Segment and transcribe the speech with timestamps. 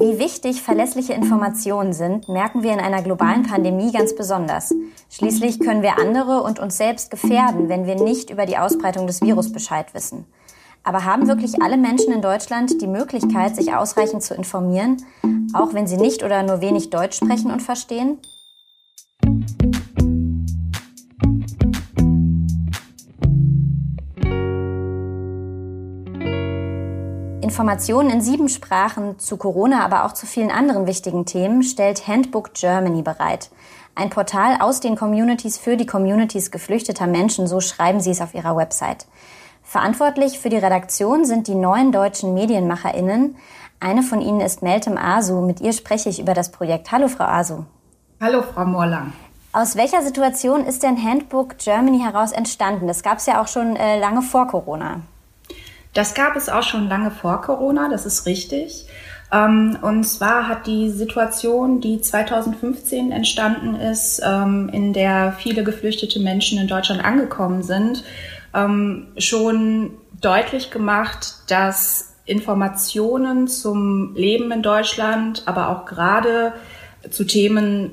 [0.00, 4.74] Wie wichtig verlässliche Informationen sind, merken wir in einer globalen Pandemie ganz besonders.
[5.10, 9.20] Schließlich können wir andere und uns selbst gefährden, wenn wir nicht über die Ausbreitung des
[9.20, 10.24] Virus Bescheid wissen.
[10.84, 15.04] Aber haben wirklich alle Menschen in Deutschland die Möglichkeit, sich ausreichend zu informieren,
[15.52, 18.16] auch wenn sie nicht oder nur wenig Deutsch sprechen und verstehen?
[27.50, 32.54] Informationen in sieben Sprachen zu Corona, aber auch zu vielen anderen wichtigen Themen stellt Handbook
[32.54, 33.50] Germany bereit.
[33.96, 38.34] Ein Portal aus den Communities für die Communities geflüchteter Menschen, so schreiben sie es auf
[38.34, 39.08] ihrer Website.
[39.64, 43.34] Verantwortlich für die Redaktion sind die neuen deutschen MedienmacherInnen.
[43.80, 45.40] Eine von ihnen ist Meltem Asu.
[45.40, 46.92] Mit ihr spreche ich über das Projekt.
[46.92, 47.64] Hallo, Frau Asu.
[48.20, 49.12] Hallo, Frau Morlang.
[49.52, 52.86] Aus welcher Situation ist denn Handbook Germany heraus entstanden?
[52.86, 55.00] Das gab es ja auch schon äh, lange vor Corona.
[55.94, 58.86] Das gab es auch schon lange vor Corona, das ist richtig.
[59.32, 66.20] Ähm, und zwar hat die Situation, die 2015 entstanden ist, ähm, in der viele geflüchtete
[66.20, 68.04] Menschen in Deutschland angekommen sind,
[68.54, 76.52] ähm, schon deutlich gemacht, dass Informationen zum Leben in Deutschland, aber auch gerade
[77.10, 77.92] zu Themen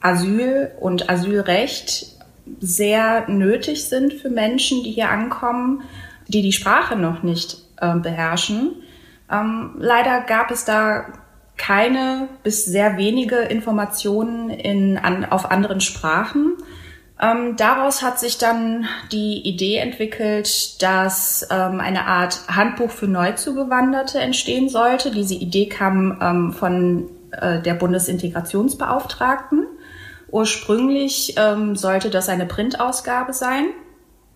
[0.00, 2.06] Asyl und Asylrecht
[2.60, 5.82] sehr nötig sind für Menschen, die hier ankommen
[6.28, 8.76] die die Sprache noch nicht äh, beherrschen.
[9.30, 11.06] Ähm, leider gab es da
[11.56, 16.52] keine bis sehr wenige Informationen in, an, auf anderen Sprachen.
[17.20, 24.20] Ähm, daraus hat sich dann die Idee entwickelt, dass ähm, eine Art Handbuch für Neuzugewanderte
[24.20, 25.10] entstehen sollte.
[25.10, 29.66] Diese Idee kam ähm, von äh, der Bundesintegrationsbeauftragten.
[30.30, 33.70] Ursprünglich ähm, sollte das eine Printausgabe sein.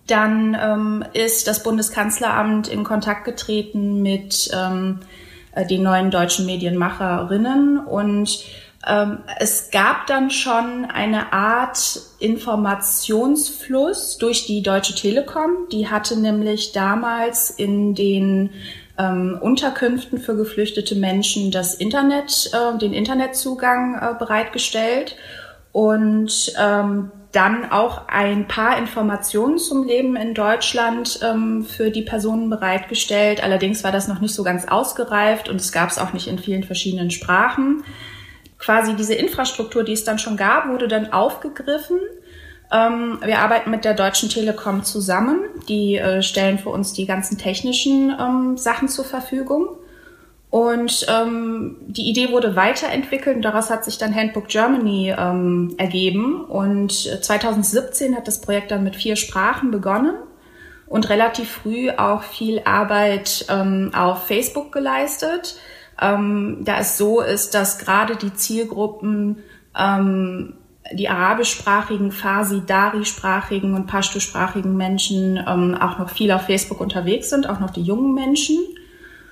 [0.06, 5.00] Dann ähm, ist das Bundeskanzleramt in Kontakt getreten mit ähm,
[5.55, 8.45] äh, den neuen deutschen Medienmacherinnen und
[8.86, 15.68] ähm, es gab dann schon eine Art Informationsfluss durch die Deutsche Telekom.
[15.70, 18.51] Die hatte nämlich damals in den
[18.98, 25.17] ähm, Unterkünften für geflüchtete Menschen das Internet, äh, den Internetzugang äh, bereitgestellt.
[25.70, 32.50] Und ähm, dann auch ein paar Informationen zum Leben in Deutschland ähm, für die Personen
[32.50, 33.42] bereitgestellt.
[33.42, 36.38] Allerdings war das noch nicht so ganz ausgereift und es gab es auch nicht in
[36.38, 37.84] vielen verschiedenen Sprachen.
[38.58, 41.98] Quasi diese Infrastruktur, die es dann schon gab, wurde dann aufgegriffen.
[42.70, 45.40] Ähm, wir arbeiten mit der Deutschen Telekom zusammen.
[45.68, 49.76] Die äh, stellen für uns die ganzen technischen ähm, Sachen zur Verfügung.
[50.52, 56.45] Und ähm, die Idee wurde weiterentwickelt und daraus hat sich dann Handbook Germany ähm, ergeben.
[56.45, 60.12] Und 2017 hat das Projekt dann mit vier Sprachen begonnen
[60.86, 65.57] und relativ früh auch viel Arbeit ähm, auf Facebook geleistet.
[65.98, 69.39] Ähm, da es so ist, dass gerade die Zielgruppen
[69.74, 70.52] ähm,
[70.92, 77.48] die arabischsprachigen, Farsi, Dari-sprachigen und Pashto-sprachigen Menschen ähm, auch noch viel auf Facebook unterwegs sind,
[77.48, 78.58] auch noch die jungen Menschen.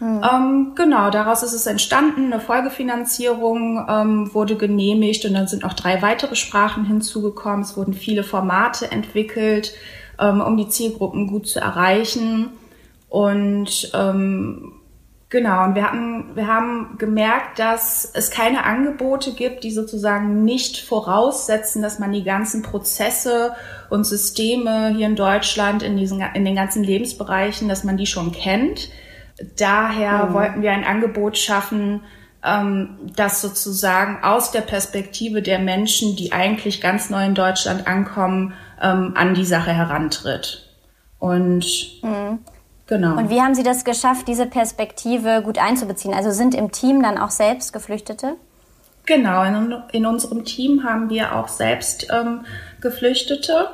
[0.00, 0.22] Mhm.
[0.32, 2.32] Ähm, genau, daraus ist es entstanden.
[2.32, 7.60] Eine Folgefinanzierung ähm, wurde genehmigt und dann sind noch drei weitere Sprachen hinzugekommen.
[7.60, 9.74] Es wurden viele Formate entwickelt,
[10.18, 12.48] ähm, um die Zielgruppen gut zu erreichen.
[13.08, 14.72] Und ähm,
[15.30, 20.78] Genau, und wir hatten, wir haben gemerkt, dass es keine Angebote gibt, die sozusagen nicht
[20.78, 23.52] voraussetzen, dass man die ganzen Prozesse
[23.90, 28.32] und Systeme hier in Deutschland in diesen, in den ganzen Lebensbereichen, dass man die schon
[28.32, 28.88] kennt.
[29.56, 30.34] Daher mhm.
[30.34, 32.02] wollten wir ein Angebot schaffen,
[32.44, 38.54] ähm, das sozusagen aus der Perspektive der Menschen, die eigentlich ganz neu in Deutschland ankommen,
[38.80, 40.66] ähm, an die Sache herantritt.
[41.18, 41.66] Und
[42.02, 42.38] mhm.
[42.86, 43.16] genau.
[43.16, 46.14] Und wie haben Sie das geschafft, diese Perspektive gut einzubeziehen?
[46.14, 48.36] Also sind im Team dann auch selbst Geflüchtete?
[49.06, 52.44] Genau, in, in unserem Team haben wir auch selbst ähm,
[52.80, 53.70] Geflüchtete.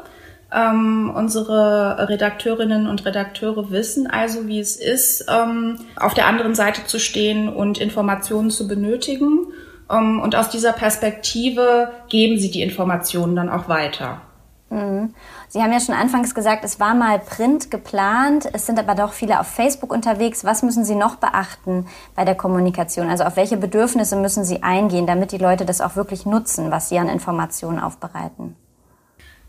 [0.52, 6.84] Ähm, unsere Redakteurinnen und Redakteure wissen also, wie es ist, ähm, auf der anderen Seite
[6.86, 9.48] zu stehen und Informationen zu benötigen.
[9.90, 14.22] Ähm, und aus dieser Perspektive geben sie die Informationen dann auch weiter.
[14.70, 15.14] Mhm.
[15.48, 19.12] Sie haben ja schon anfangs gesagt, es war mal Print geplant, es sind aber doch
[19.12, 20.44] viele auf Facebook unterwegs.
[20.44, 21.86] Was müssen Sie noch beachten
[22.16, 23.08] bei der Kommunikation?
[23.08, 26.88] Also auf welche Bedürfnisse müssen Sie eingehen, damit die Leute das auch wirklich nutzen, was
[26.88, 28.56] Sie an Informationen aufbereiten?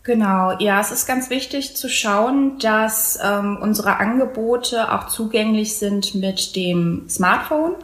[0.08, 6.14] Genau, ja, es ist ganz wichtig zu schauen, dass ähm, unsere Angebote auch zugänglich sind
[6.14, 7.74] mit dem Smartphone,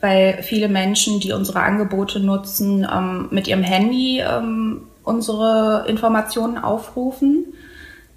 [0.00, 7.54] weil viele Menschen, die unsere Angebote nutzen, ähm, mit ihrem Handy ähm, unsere Informationen aufrufen.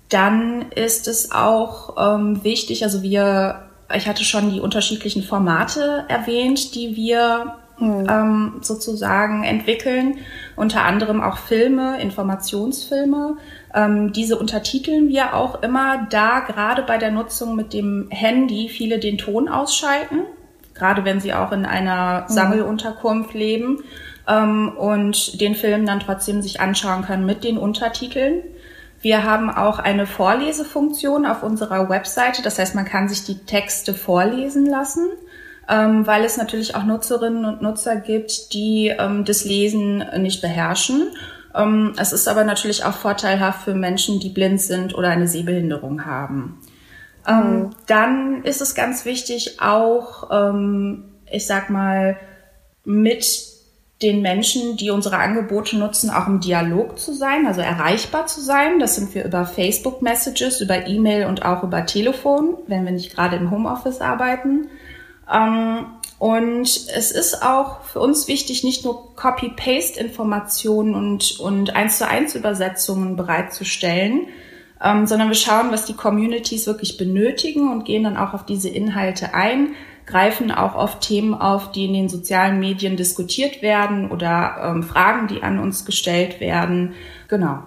[0.09, 3.61] Dann ist es auch ähm, wichtig, also wir,
[3.95, 8.07] ich hatte schon die unterschiedlichen Formate erwähnt, die wir mhm.
[8.09, 10.19] ähm, sozusagen entwickeln,
[10.55, 13.37] unter anderem auch Filme, Informationsfilme.
[13.73, 18.99] Ähm, diese untertiteln wir auch immer, da gerade bei der Nutzung mit dem Handy viele
[18.99, 20.19] den Ton ausschalten,
[20.73, 22.33] gerade wenn sie auch in einer mhm.
[22.33, 23.83] Sammelunterkunft leben
[24.27, 28.43] ähm, und den Film dann trotzdem sich anschauen können mit den Untertiteln.
[29.01, 32.43] Wir haben auch eine Vorlesefunktion auf unserer Webseite.
[32.43, 35.07] Das heißt, man kann sich die Texte vorlesen lassen,
[35.71, 41.07] ähm, weil es natürlich auch Nutzerinnen und Nutzer gibt, die ähm, das Lesen nicht beherrschen.
[41.55, 46.05] Ähm, es ist aber natürlich auch vorteilhaft für Menschen, die blind sind oder eine Sehbehinderung
[46.05, 46.59] haben.
[47.25, 47.69] Ähm, mhm.
[47.87, 52.17] Dann ist es ganz wichtig, auch, ähm, ich sag mal,
[52.83, 53.49] mit
[54.01, 58.79] den Menschen, die unsere Angebote nutzen, auch im Dialog zu sein, also erreichbar zu sein.
[58.79, 63.13] Das sind wir über Facebook Messages, über E-Mail und auch über Telefon, wenn wir nicht
[63.13, 64.67] gerade im Homeoffice arbeiten.
[65.31, 65.85] Ähm,
[66.19, 72.35] und es ist auch für uns wichtig, nicht nur Copy-Paste-Informationen und, und 1 zu 1
[72.35, 74.27] Übersetzungen bereitzustellen,
[74.83, 78.69] ähm, sondern wir schauen, was die Communities wirklich benötigen und gehen dann auch auf diese
[78.69, 79.75] Inhalte ein
[80.05, 85.27] greifen auch oft Themen auf, die in den sozialen Medien diskutiert werden oder ähm, Fragen,
[85.27, 86.93] die an uns gestellt werden.
[87.27, 87.63] Genau.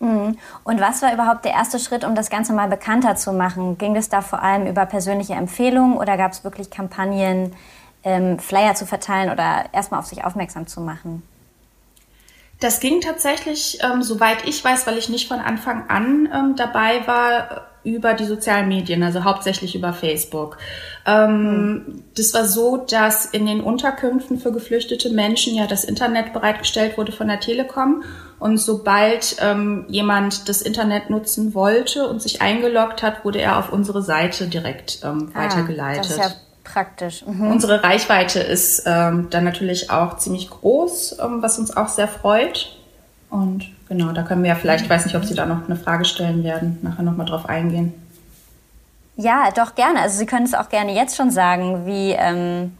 [0.00, 0.38] Mhm.
[0.64, 3.78] Und was war überhaupt der erste Schritt, um das Ganze mal bekannter zu machen?
[3.78, 7.54] Ging es da vor allem über persönliche Empfehlungen oder gab es wirklich Kampagnen,
[8.04, 11.22] ähm, Flyer zu verteilen oder erstmal auf sich aufmerksam zu machen?
[12.60, 17.06] Das ging tatsächlich, ähm, soweit ich weiß, weil ich nicht von Anfang an ähm, dabei
[17.06, 20.58] war, über die sozialen Medien, also hauptsächlich über Facebook.
[21.06, 22.04] Ähm, mhm.
[22.16, 27.12] Das war so, dass in den Unterkünften für geflüchtete Menschen ja das Internet bereitgestellt wurde
[27.12, 28.02] von der Telekom.
[28.38, 33.72] Und sobald ähm, jemand das Internet nutzen wollte und sich eingeloggt hat, wurde er auf
[33.72, 36.04] unsere Seite direkt ähm, ah, weitergeleitet.
[36.04, 36.30] Das ist ja
[36.72, 37.24] praktisch.
[37.26, 37.50] Mhm.
[37.50, 42.76] Unsere Reichweite ist ähm, dann natürlich auch ziemlich groß, ähm, was uns auch sehr freut.
[43.30, 45.76] Und genau, da können wir ja vielleicht, ich weiß nicht, ob Sie da noch eine
[45.76, 47.94] Frage stellen werden, nachher nochmal drauf eingehen.
[49.16, 50.00] Ja, doch gerne.
[50.00, 52.72] Also Sie können es auch gerne jetzt schon sagen, wie ähm,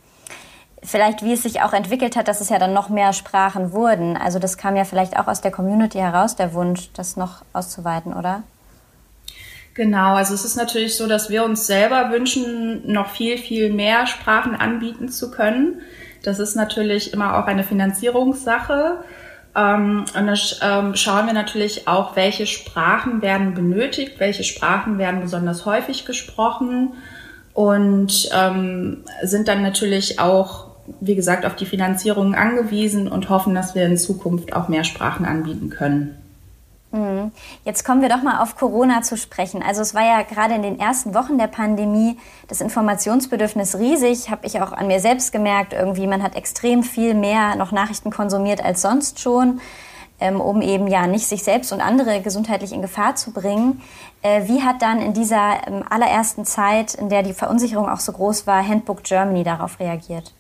[0.82, 4.16] vielleicht wie es sich auch entwickelt hat, dass es ja dann noch mehr Sprachen wurden.
[4.16, 8.12] Also das kam ja vielleicht auch aus der Community heraus, der Wunsch, das noch auszuweiten,
[8.14, 8.42] oder?
[9.78, 14.08] Genau, also es ist natürlich so, dass wir uns selber wünschen, noch viel, viel mehr
[14.08, 15.82] Sprachen anbieten zu können.
[16.24, 19.04] Das ist natürlich immer auch eine Finanzierungssache.
[19.54, 25.20] Ähm, und da ähm, schauen wir natürlich auch, welche Sprachen werden benötigt, welche Sprachen werden
[25.20, 26.94] besonders häufig gesprochen
[27.54, 33.76] und ähm, sind dann natürlich auch, wie gesagt, auf die Finanzierung angewiesen und hoffen, dass
[33.76, 36.16] wir in Zukunft auch mehr Sprachen anbieten können.
[36.90, 37.32] Mhm.
[37.64, 39.62] Jetzt kommen wir doch mal auf Corona zu sprechen.
[39.62, 42.18] Also es war ja gerade in den ersten Wochen der Pandemie
[42.48, 45.74] das Informationsbedürfnis riesig, habe ich auch an mir selbst gemerkt.
[45.74, 49.60] Irgendwie, man hat extrem viel mehr noch Nachrichten konsumiert als sonst schon,
[50.18, 53.82] ähm, um eben ja nicht sich selbst und andere gesundheitlich in Gefahr zu bringen.
[54.22, 58.12] Äh, wie hat dann in dieser ähm, allerersten Zeit, in der die Verunsicherung auch so
[58.12, 60.32] groß war, Handbook Germany darauf reagiert?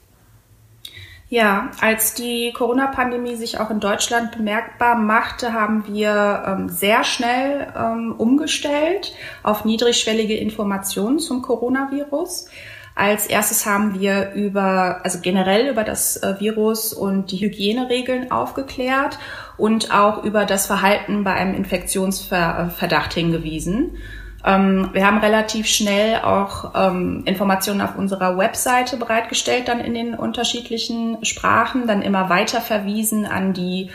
[1.30, 7.66] Ja, als die Corona-Pandemie sich auch in Deutschland bemerkbar machte, haben wir ähm, sehr schnell
[7.76, 12.46] ähm, umgestellt auf niedrigschwellige Informationen zum Coronavirus.
[12.94, 19.18] Als erstes haben wir über, also generell über das äh, Virus und die Hygieneregeln aufgeklärt
[19.58, 23.98] und auch über das Verhalten bei einem Infektionsverdacht hingewiesen.
[24.44, 30.14] Ähm, wir haben relativ schnell auch ähm, Informationen auf unserer Webseite bereitgestellt, dann in den
[30.14, 33.90] unterschiedlichen Sprachen, dann immer weiter verwiesen an die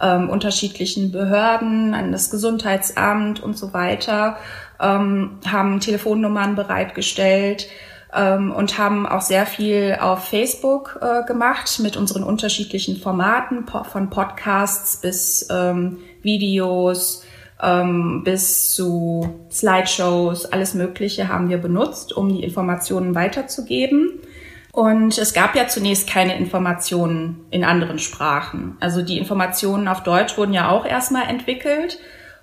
[0.00, 4.36] ähm, unterschiedlichen Behörden, an das Gesundheitsamt und so weiter,
[4.80, 7.68] ähm, haben Telefonnummern bereitgestellt
[8.14, 13.82] ähm, und haben auch sehr viel auf Facebook äh, gemacht mit unseren unterschiedlichen Formaten, po
[13.82, 17.24] von Podcasts bis ähm, Videos,
[17.62, 24.20] ähm, bis zu Slideshows, alles Mögliche haben wir benutzt, um die Informationen weiterzugeben.
[24.72, 28.76] Und es gab ja zunächst keine Informationen in anderen Sprachen.
[28.80, 31.98] Also die Informationen auf Deutsch wurden ja auch erstmal entwickelt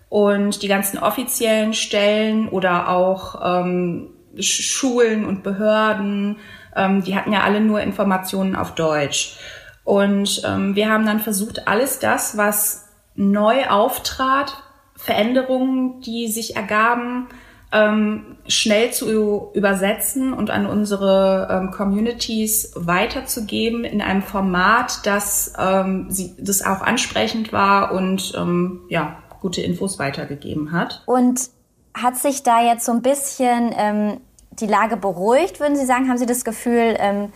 [0.09, 6.37] und die ganzen offiziellen Stellen oder auch ähm, Schulen und Behörden,
[6.75, 9.37] ähm, die hatten ja alle nur Informationen auf Deutsch.
[9.83, 14.57] Und ähm, wir haben dann versucht, alles das, was neu auftrat,
[14.95, 17.27] Veränderungen, die sich ergaben,
[17.71, 26.07] ähm, schnell zu übersetzen und an unsere ähm, Communities weiterzugeben in einem Format, das, ähm,
[26.09, 31.03] sie, das auch ansprechend war und ähm, ja, gute Infos weitergegeben hat.
[31.05, 31.49] Und
[31.93, 34.21] hat sich da jetzt so ein bisschen ähm,
[34.51, 36.09] die Lage beruhigt, würden Sie sagen?
[36.09, 37.31] Haben Sie das Gefühl, ähm,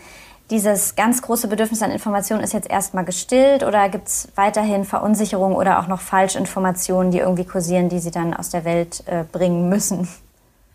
[0.50, 5.56] dieses ganz große Bedürfnis an Informationen ist jetzt erstmal gestillt oder gibt es weiterhin Verunsicherung
[5.56, 9.70] oder auch noch Falschinformationen, die irgendwie kursieren, die Sie dann aus der Welt äh, bringen
[9.70, 10.08] müssen?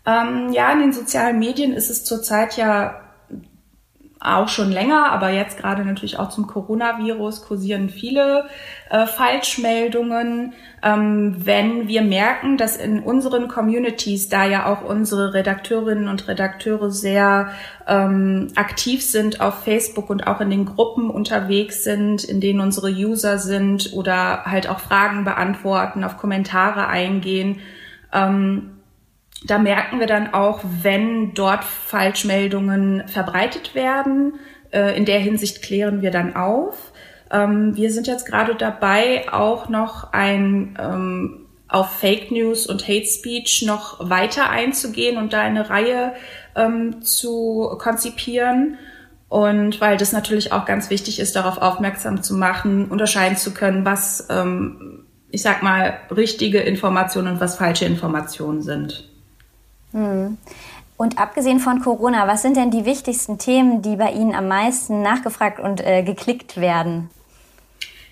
[0.05, 3.01] Ähm, ja, in den sozialen Medien ist es zurzeit ja
[4.25, 8.45] auch schon länger, aber jetzt gerade natürlich auch zum Coronavirus kursieren viele
[8.89, 10.53] äh, Falschmeldungen.
[10.83, 16.91] Ähm, wenn wir merken, dass in unseren Communities, da ja auch unsere Redakteurinnen und Redakteure
[16.91, 17.49] sehr
[17.87, 22.89] ähm, aktiv sind auf Facebook und auch in den Gruppen unterwegs sind, in denen unsere
[22.89, 27.61] User sind oder halt auch Fragen beantworten, auf Kommentare eingehen,
[28.13, 28.74] ähm,
[29.45, 34.39] da merken wir dann auch, wenn dort Falschmeldungen verbreitet werden.
[34.71, 36.91] Äh, in der Hinsicht klären wir dann auf.
[37.31, 43.05] Ähm, wir sind jetzt gerade dabei, auch noch ein ähm, auf Fake News und Hate
[43.05, 46.13] Speech noch weiter einzugehen und da eine Reihe
[46.55, 48.77] ähm, zu konzipieren.
[49.27, 53.83] Und weil das natürlich auch ganz wichtig ist, darauf aufmerksam zu machen, unterscheiden zu können,
[53.83, 54.27] was,
[55.31, 59.09] ich sag mal, richtige Informationen und was falsche Informationen sind.
[59.95, 60.37] Hm.
[60.97, 65.01] Und abgesehen von Corona, was sind denn die wichtigsten Themen, die bei Ihnen am meisten
[65.01, 67.09] nachgefragt und äh, geklickt werden?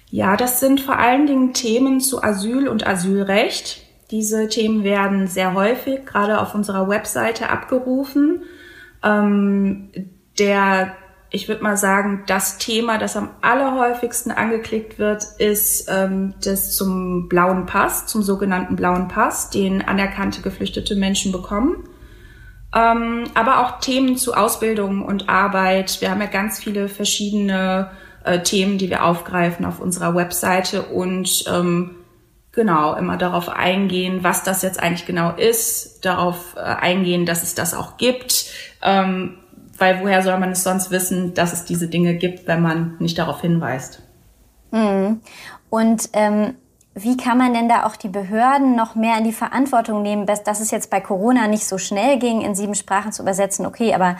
[0.09, 3.81] Ja, das sind vor allen Dingen Themen zu Asyl und Asylrecht.
[4.11, 8.43] Diese Themen werden sehr häufig gerade auf unserer Webseite abgerufen.
[9.03, 9.89] Ähm,
[10.37, 10.95] der,
[11.33, 17.27] ich würde mal sagen, das Thema, das am allerhäufigsten angeklickt wird, ist ähm, das zum
[17.27, 21.89] blauen Pass, zum sogenannten blauen Pass, den anerkannte geflüchtete Menschen bekommen.
[22.75, 26.01] Ähm, aber auch Themen zu Ausbildung und Arbeit.
[26.01, 27.89] Wir haben ja ganz viele verschiedene
[28.23, 31.95] äh, Themen, die wir aufgreifen auf unserer Webseite und ähm,
[32.51, 37.55] genau immer darauf eingehen, was das jetzt eigentlich genau ist, darauf äh, eingehen, dass es
[37.55, 38.45] das auch gibt,
[38.83, 39.39] ähm,
[39.77, 43.17] weil woher soll man es sonst wissen, dass es diese Dinge gibt, wenn man nicht
[43.17, 44.01] darauf hinweist.
[44.71, 45.21] Hm.
[45.69, 46.55] Und ähm,
[46.95, 50.59] wie kann man denn da auch die Behörden noch mehr in die Verantwortung nehmen, dass
[50.59, 53.65] es jetzt bei Corona nicht so schnell ging, in sieben Sprachen zu übersetzen?
[53.65, 54.17] Okay, aber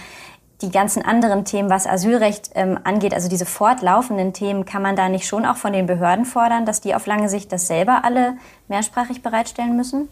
[0.64, 5.10] die ganzen anderen Themen, was Asylrecht ähm, angeht, also diese fortlaufenden Themen, kann man da
[5.10, 8.38] nicht schon auch von den Behörden fordern, dass die auf lange Sicht das selber alle
[8.70, 10.08] mehrsprachig bereitstellen müssen?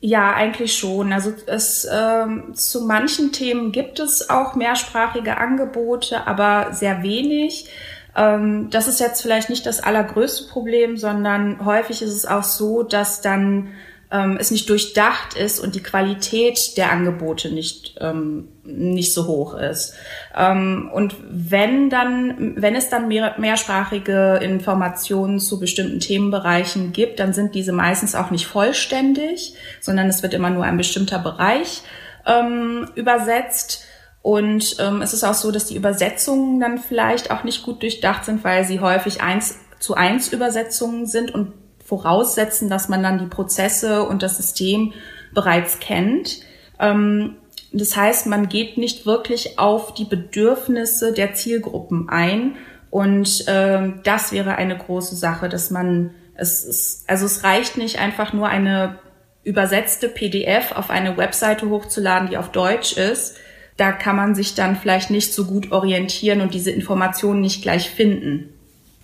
[0.00, 1.12] Ja, eigentlich schon.
[1.12, 7.68] Also es ähm, zu manchen Themen gibt es auch mehrsprachige Angebote, aber sehr wenig.
[8.14, 12.82] Ähm, das ist jetzt vielleicht nicht das allergrößte Problem, sondern häufig ist es auch so,
[12.82, 13.72] dass dann
[14.10, 19.54] ähm, es nicht durchdacht ist und die Qualität der Angebote nicht ähm, nicht so hoch
[19.54, 19.94] ist.
[20.36, 27.32] Ähm, und wenn dann, wenn es dann mehr, mehrsprachige Informationen zu bestimmten Themenbereichen gibt, dann
[27.32, 31.82] sind diese meistens auch nicht vollständig, sondern es wird immer nur ein bestimmter Bereich
[32.26, 33.84] ähm, übersetzt.
[34.22, 38.24] Und ähm, es ist auch so, dass die Übersetzungen dann vielleicht auch nicht gut durchdacht
[38.24, 41.52] sind, weil sie häufig eins zu eins Übersetzungen sind und
[41.86, 44.92] voraussetzen, dass man dann die Prozesse und das System
[45.32, 46.40] bereits kennt.
[46.78, 47.36] Ähm,
[47.72, 52.56] das heißt, man geht nicht wirklich auf die Bedürfnisse der Zielgruppen ein.
[52.90, 57.98] Und ähm, das wäre eine große Sache, dass man es ist, also es reicht nicht
[57.98, 58.98] einfach nur eine
[59.42, 63.36] übersetzte PDF auf eine Webseite hochzuladen, die auf Deutsch ist.
[63.76, 67.90] Da kann man sich dann vielleicht nicht so gut orientieren und diese Informationen nicht gleich
[67.90, 68.52] finden.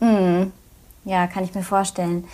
[0.00, 0.52] Hm.
[1.04, 2.24] Ja, kann ich mir vorstellen.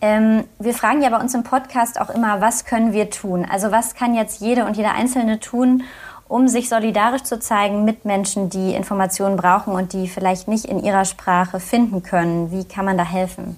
[0.00, 3.46] Ähm, wir fragen ja bei uns im Podcast auch immer, was können wir tun?
[3.48, 5.82] Also was kann jetzt jede und jeder Einzelne tun,
[6.26, 10.82] um sich solidarisch zu zeigen mit Menschen, die Informationen brauchen und die vielleicht nicht in
[10.82, 12.50] ihrer Sprache finden können?
[12.50, 13.56] Wie kann man da helfen?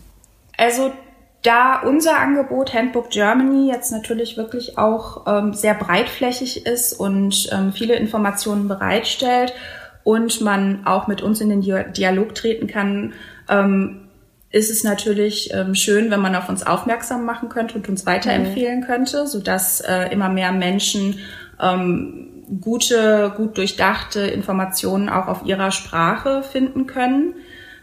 [0.57, 0.91] Also
[1.43, 7.73] da unser Angebot Handbook Germany jetzt natürlich wirklich auch ähm, sehr breitflächig ist und ähm,
[7.73, 9.53] viele Informationen bereitstellt
[10.05, 13.13] und man auch mit uns in den Dialog treten kann,
[13.49, 14.02] ähm,
[14.53, 18.81] ist es natürlich ähm, schön, wenn man auf uns aufmerksam machen könnte und uns weiterempfehlen
[18.81, 18.85] mhm.
[18.85, 21.19] könnte, sodass äh, immer mehr Menschen
[21.61, 22.29] ähm,
[22.61, 27.35] gute, gut durchdachte Informationen auch auf ihrer Sprache finden können.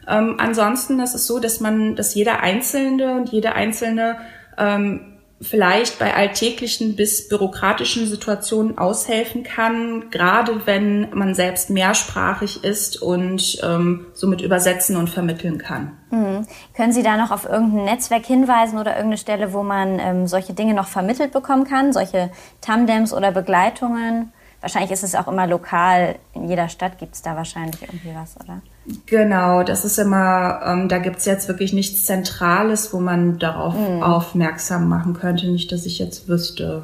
[0.08, 4.18] Ähm, ansonsten ist es so, dass man, dass jeder Einzelne und jede Einzelne
[4.58, 5.09] ähm,
[5.42, 13.60] vielleicht bei alltäglichen bis bürokratischen Situationen aushelfen kann, gerade wenn man selbst mehrsprachig ist und
[13.64, 15.98] ähm, somit übersetzen und vermitteln kann.
[16.12, 16.46] Mhm.
[16.76, 20.54] Können Sie da noch auf irgendein Netzwerk hinweisen oder irgendeine Stelle, wo man ähm, solche
[20.54, 24.34] Dinge noch vermittelt bekommen kann, solche Tamdems oder Begleitungen?
[24.62, 26.16] Wahrscheinlich ist es auch immer lokal.
[26.34, 28.62] In jeder Stadt gibt es da wahrscheinlich irgendwie was, oder?
[29.06, 34.02] Genau, das ist immer, ähm, da gibt's jetzt wirklich nichts Zentrales, wo man darauf mhm.
[34.02, 35.48] aufmerksam machen könnte.
[35.48, 36.84] Nicht, dass ich jetzt wüsste.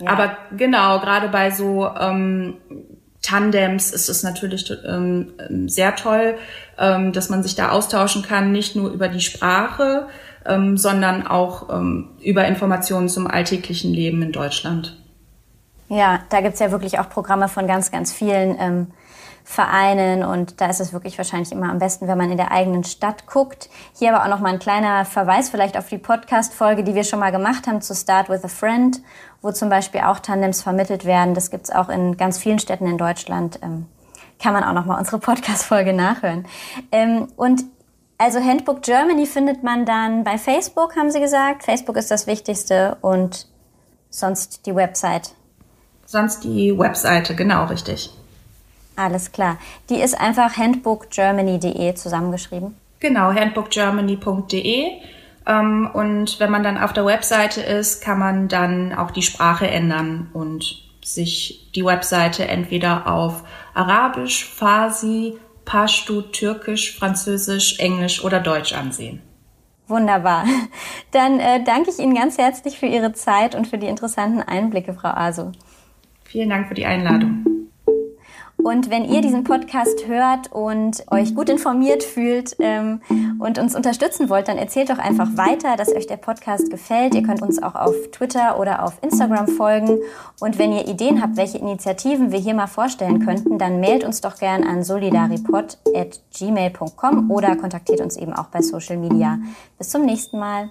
[0.00, 0.10] Ja.
[0.10, 2.54] Aber genau, gerade bei so ähm,
[3.22, 5.32] Tandems ist es natürlich ähm,
[5.66, 6.34] sehr toll,
[6.78, 10.08] ähm, dass man sich da austauschen kann, nicht nur über die Sprache,
[10.46, 14.96] ähm, sondern auch ähm, über Informationen zum alltäglichen Leben in Deutschland.
[15.88, 18.86] Ja, da gibt's ja wirklich auch Programme von ganz, ganz vielen ähm,
[19.46, 22.82] Vereinen und da ist es wirklich wahrscheinlich immer am besten, wenn man in der eigenen
[22.82, 23.68] Stadt guckt.
[23.94, 27.20] Hier aber auch noch mal ein kleiner Verweis vielleicht auf die Podcast-Folge, die wir schon
[27.20, 29.00] mal gemacht haben zu Start with a Friend,
[29.42, 31.34] wo zum Beispiel auch Tandems vermittelt werden.
[31.34, 33.58] Das gibt's auch in ganz vielen Städten in Deutschland.
[33.62, 33.86] Ähm,
[34.42, 36.46] kann man auch noch mal unsere Podcast-Folge nachhören.
[36.90, 37.64] Ähm, und
[38.16, 41.64] also Handbook Germany findet man dann bei Facebook, haben Sie gesagt.
[41.64, 43.46] Facebook ist das Wichtigste und
[44.08, 45.34] sonst die Website.
[46.06, 48.10] Sonst die Webseite, genau richtig.
[48.96, 49.58] Alles klar.
[49.90, 52.76] Die ist einfach handbookgermany.de zusammengeschrieben.
[53.00, 54.92] Genau, handbookgermany.de.
[55.46, 59.66] Ähm, und wenn man dann auf der Webseite ist, kann man dann auch die Sprache
[59.68, 68.72] ändern und sich die Webseite entweder auf Arabisch, Farsi, Pashto, Türkisch, Französisch, Englisch oder Deutsch
[68.72, 69.20] ansehen.
[69.86, 70.44] Wunderbar.
[71.10, 74.94] Dann äh, danke ich Ihnen ganz herzlich für Ihre Zeit und für die interessanten Einblicke,
[74.94, 75.52] Frau Aso.
[76.24, 77.44] Vielen Dank für die Einladung.
[78.64, 83.02] Und wenn ihr diesen Podcast hört und euch gut informiert fühlt ähm,
[83.38, 87.14] und uns unterstützen wollt, dann erzählt doch einfach weiter, dass euch der Podcast gefällt.
[87.14, 89.98] Ihr könnt uns auch auf Twitter oder auf Instagram folgen.
[90.40, 94.22] Und wenn ihr Ideen habt, welche Initiativen wir hier mal vorstellen könnten, dann mailt uns
[94.22, 99.40] doch gern an solidaripod.gmail.com oder kontaktiert uns eben auch bei Social Media.
[99.76, 100.70] Bis zum nächsten Mal.